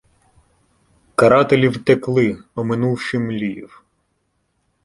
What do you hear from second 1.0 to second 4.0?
Карателі втекли, оминувши Мліїв.